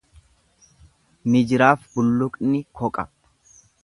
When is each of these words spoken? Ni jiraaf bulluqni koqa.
Ni 1.29 1.41
jiraaf 1.51 1.83
bulluqni 1.93 2.63
koqa. 2.81 3.05